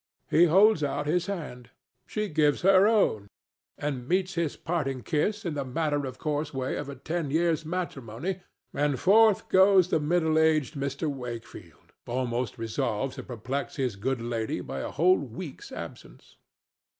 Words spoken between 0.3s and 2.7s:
He holds out his hand; she gives